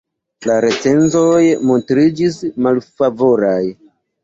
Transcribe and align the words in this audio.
La 0.49 0.53
recenzoj 0.65 1.43
montriĝis 1.73 2.41
malfavoraj. 2.69 3.63